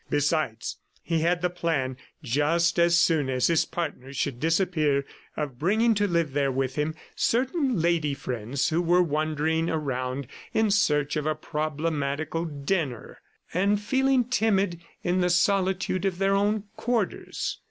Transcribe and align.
Besides 0.09 0.77
he 1.03 1.19
had 1.19 1.43
the 1.43 1.49
plan 1.51 1.95
just 2.23 2.79
as 2.79 2.97
soon 2.99 3.29
as 3.29 3.45
his 3.45 3.65
partner 3.65 4.11
should 4.13 4.39
disappear 4.39 5.05
of 5.37 5.59
bringing 5.59 5.93
to 5.93 6.07
live 6.07 6.33
there 6.33 6.51
with 6.51 6.73
him 6.73 6.95
certain 7.15 7.79
lady 7.79 8.15
friends 8.15 8.69
who 8.69 8.81
were 8.81 9.03
wandering 9.03 9.69
around 9.69 10.25
in 10.55 10.71
search 10.71 11.15
of 11.15 11.27
a 11.27 11.35
problematical 11.35 12.45
dinner, 12.45 13.19
and 13.53 13.79
feeling 13.79 14.23
timid 14.23 14.81
in 15.03 15.21
the 15.21 15.29
solitude 15.29 16.03
of 16.05 16.17
their 16.17 16.33
own 16.33 16.63
quarters. 16.75 17.59